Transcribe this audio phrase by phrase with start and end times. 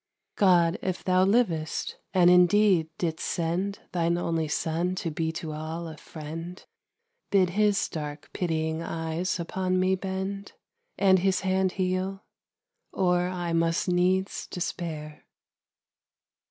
[0.35, 5.87] _God, if Thou livest, and indeed didst send Thine only Son to be to all
[5.87, 6.65] a Friend,
[7.29, 10.53] Bid His dark, pitying eyes upon me bend,
[10.97, 12.23] And His hand heal,
[12.91, 15.25] or I must needs despair.